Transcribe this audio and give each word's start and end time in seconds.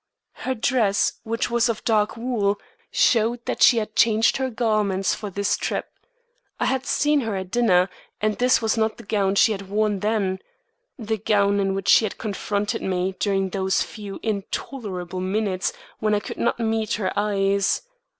Her 0.47 0.55
dress, 0.55 1.13
which 1.21 1.51
was 1.51 1.69
of 1.69 1.83
dark 1.83 2.17
wool, 2.17 2.59
showed 2.89 3.45
that 3.45 3.61
she 3.61 3.77
had 3.77 3.95
changed 3.95 4.37
her 4.37 4.49
garments 4.49 5.13
for 5.13 5.29
this 5.29 5.55
trip. 5.55 5.91
I 6.59 6.65
had 6.65 6.87
seen 6.87 7.19
her 7.21 7.35
at 7.35 7.51
dinner, 7.51 7.87
and 8.19 8.35
this 8.35 8.63
was 8.63 8.77
not 8.77 8.97
the 8.97 9.03
gown 9.03 9.35
she 9.35 9.51
had 9.51 9.69
worn 9.69 9.99
then 9.99 10.39
the 10.97 11.19
gown 11.19 11.59
in 11.59 11.75
which 11.75 11.87
she 11.87 12.05
had 12.05 12.17
confronted 12.17 12.81
me 12.81 13.13
during 13.19 13.49
those 13.49 13.83
few 13.83 14.19
intolerable 14.23 15.19
minutes 15.19 15.71
when 15.99 16.15
I 16.15 16.19
could 16.19 16.37
not 16.39 16.59
meet 16.59 16.93
her 16.93 17.13
eyes. 17.15 17.83